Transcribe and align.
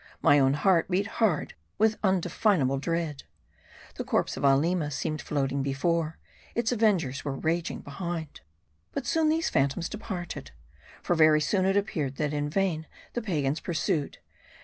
My 0.23 0.39
own 0.39 0.55
heart 0.55 0.89
beat 0.89 1.05
hard 1.05 1.53
with 1.77 2.01
undefin 2.01 2.61
able 2.61 2.79
dread. 2.79 3.21
The 3.97 4.03
corpse 4.03 4.35
of 4.35 4.41
Aleema 4.43 4.89
seemed 4.91 5.21
floating 5.21 5.61
before: 5.61 6.17
its 6.55 6.71
avengers 6.71 7.23
were 7.23 7.35
raging 7.37 7.81
behind. 7.81 8.41
But 8.93 9.05
soon 9.05 9.29
these 9.29 9.51
phantoms 9.51 9.87
departed. 9.87 10.49
For 11.03 11.13
very 11.15 11.39
soon 11.39 11.65
it 11.65 11.77
ap 11.77 11.85
peared 11.85 12.15
that 12.15 12.33
in 12.33 12.49
vain 12.49 12.87
the 13.13 13.21
pagans 13.21 13.59
pursued. 13.59 14.17